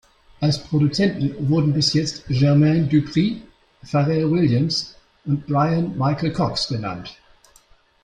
Als 0.39 0.57
Produzenten 0.63 1.47
wurden 1.47 1.73
bis 1.73 1.93
jetzt 1.93 2.27
Jermaine 2.27 2.87
Dupri, 2.87 3.43
Pharrell 3.83 4.31
Williams 4.31 4.95
und 5.25 5.45
Bryan 5.45 5.95
Michael 5.95 6.33
Cox 6.33 6.67
genannt. 6.69 7.15